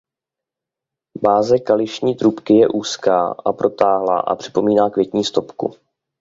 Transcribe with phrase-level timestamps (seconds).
[1.23, 5.73] Báze kališní trubky je úzká a protáhlá a připomíná květní stopku.